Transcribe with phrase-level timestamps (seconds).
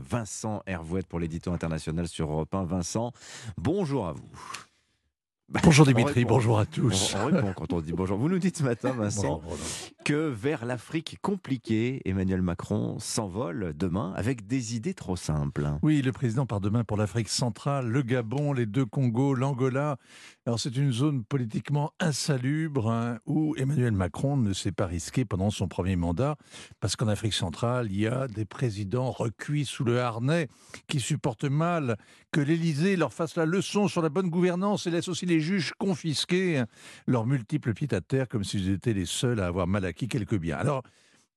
[0.00, 2.64] Vincent Hervouette pour l'édito international sur Europe 1.
[2.64, 3.12] Vincent,
[3.56, 4.28] bonjour à vous.
[5.52, 7.16] Bonjour Dimitri, bonjour à tous.
[7.16, 8.16] On, répond quand on dit bonjour.
[8.16, 9.42] Vous nous dites ce matin, Vincent,
[10.04, 15.72] que vers l'Afrique compliquée, Emmanuel Macron s'envole demain avec des idées trop simples.
[15.82, 19.96] Oui, le président part demain pour l'Afrique centrale, le Gabon, les deux Congos, l'Angola.
[20.46, 25.50] Alors c'est une zone politiquement insalubre hein, où Emmanuel Macron ne s'est pas risqué pendant
[25.50, 26.36] son premier mandat
[26.78, 30.46] parce qu'en Afrique centrale, il y a des présidents recuits sous le harnais
[30.86, 31.96] qui supportent mal
[32.30, 35.72] que l'Élysée leur fasse la leçon sur la bonne gouvernance et laisse aussi les juges
[35.78, 36.64] confisquer
[37.06, 40.38] leurs multiples pieds à terre comme s'ils étaient les seuls à avoir mal acquis quelques
[40.38, 40.56] biens.
[40.56, 40.82] Alors,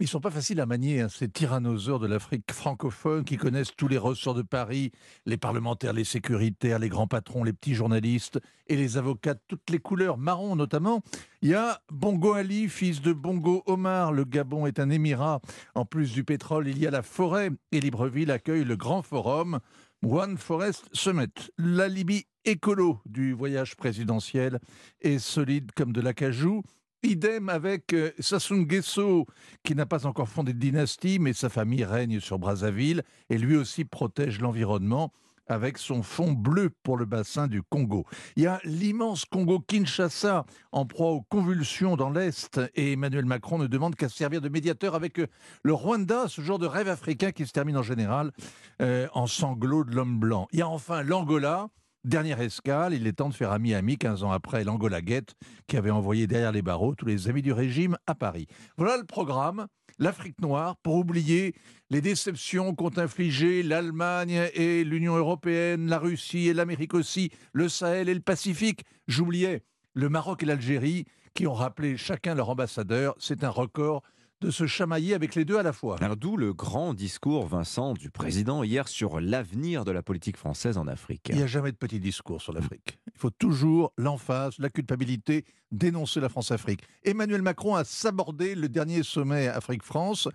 [0.00, 3.86] ils sont pas faciles à manier, hein, ces tyrannosaures de l'Afrique francophone qui connaissent tous
[3.86, 4.90] les ressorts de Paris,
[5.24, 9.70] les parlementaires, les sécuritaires, les grands patrons, les petits journalistes et les avocats de toutes
[9.70, 11.02] les couleurs, marron notamment.
[11.42, 14.12] Il y a Bongo Ali, fils de Bongo Omar.
[14.12, 15.40] Le Gabon est un émirat.
[15.76, 19.60] En plus du pétrole, il y a la forêt et Libreville accueille le grand forum.
[20.04, 21.32] One Forest Summit.
[21.56, 24.60] La Libye écolo du voyage présidentiel
[25.00, 26.62] est solide comme de l'acajou.
[27.02, 29.26] Idem avec euh, Sassou Nguesso,
[29.62, 33.56] qui n'a pas encore fondé de dynastie, mais sa famille règne sur Brazzaville et lui
[33.56, 35.12] aussi protège l'environnement
[35.46, 38.06] avec son fond bleu pour le bassin du Congo.
[38.36, 43.66] Il y a l'immense Congo-Kinshasa en proie aux convulsions dans l'Est et Emmanuel Macron ne
[43.66, 45.26] demande qu'à servir de médiateur avec euh,
[45.62, 48.32] le Rwanda, ce genre de rêve africain qui se termine en général
[48.80, 50.48] euh, en sanglots de l'homme blanc.
[50.52, 51.68] Il y a enfin l'Angola.
[52.04, 55.34] Dernière escale, il est temps de faire ami-ami 15 ans après l'Angola Guette
[55.66, 58.46] qui avait envoyé derrière les barreaux tous les amis du régime à Paris.
[58.76, 61.54] Voilà le programme l'Afrique noire pour oublier
[61.88, 68.10] les déceptions qu'ont infligées l'Allemagne et l'Union européenne, la Russie et l'Amérique aussi, le Sahel
[68.10, 68.84] et le Pacifique.
[69.08, 69.62] J'oubliais
[69.94, 73.14] le Maroc et l'Algérie qui ont rappelé chacun leur ambassadeur.
[73.18, 74.02] C'est un record
[74.44, 75.96] de se chamailler avec les deux à la fois.
[76.16, 80.86] D'où le grand discours, Vincent, du président hier sur l'avenir de la politique française en
[80.86, 81.28] Afrique.
[81.30, 82.98] Il n'y a jamais de petit discours sur l'Afrique.
[83.06, 86.82] Il faut toujours l'emphase, la culpabilité, dénoncer la France-Afrique.
[87.04, 90.28] Emmanuel Macron a sabordé le dernier sommet Afrique-France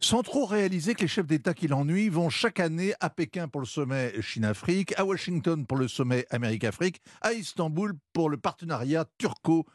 [0.00, 3.62] sans trop réaliser que les chefs d'État qui l'ennuient vont chaque année à Pékin pour
[3.62, 9.72] le sommet Chine-Afrique, à Washington pour le sommet Amérique-Afrique, à Istanbul pour le partenariat turco-africain.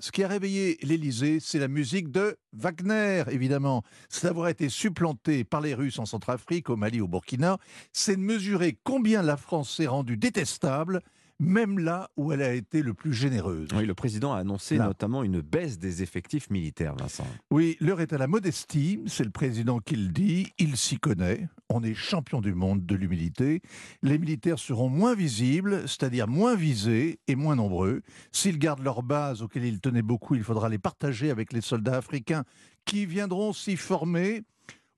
[0.00, 3.82] Ce qui a réveillé l'Élysée, c'est la musique de Wagner, évidemment.
[4.08, 7.58] C'est d'avoir été supplanté par les Russes en Centrafrique, au Mali, au Burkina.
[7.92, 11.02] C'est de mesurer combien la France s'est rendue détestable
[11.42, 13.68] même là où elle a été le plus généreuse.
[13.74, 17.26] Oui, le président a annoncé notamment une baisse des effectifs militaires, Vincent.
[17.50, 21.48] Oui, l'heure est à la modestie, c'est le président qui le dit, il s'y connaît,
[21.68, 23.60] on est champion du monde de l'humilité.
[24.02, 28.02] Les militaires seront moins visibles, c'est-à-dire moins visés et moins nombreux.
[28.30, 31.96] S'ils gardent leur base auxquelles ils tenaient beaucoup, il faudra les partager avec les soldats
[31.96, 32.44] africains
[32.84, 34.42] qui viendront s'y former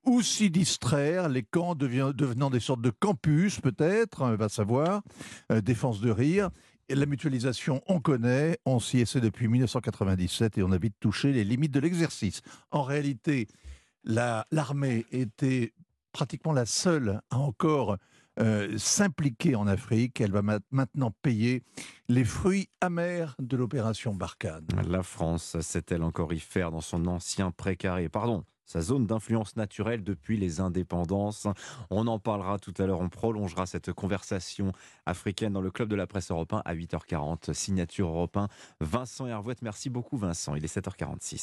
[0.05, 5.03] ou s'y distraire, les camps devenant des sortes de campus peut-être, on va savoir,
[5.51, 6.51] euh, défense de rire.
[6.91, 11.45] La mutualisation, on connaît, on s'y essaie depuis 1997 et on a vite touché les
[11.45, 12.43] limites de l'exercice.
[12.71, 13.49] En réalité,
[14.05, 15.73] l'armée était
[16.13, 17.97] pratiquement la seule à encore
[18.41, 20.21] euh, s'impliquer en Afrique.
[20.21, 21.63] Elle va maintenant payer
[22.09, 24.67] les fruits amers de l'opération Barkhane.
[24.89, 30.05] La France sait-elle encore y faire dans son ancien précaré Pardon, sa zone d'influence naturelle
[30.05, 31.47] depuis les indépendances.
[31.91, 34.73] On en parlera tout à l'heure, on prolongera cette conversation
[35.07, 37.53] africaine dans le club de la presse européen à 8h40.
[37.53, 38.49] Signature européen
[38.81, 39.63] Vincent Hervouette.
[39.63, 41.33] Merci beaucoup Vincent, il est 7h46.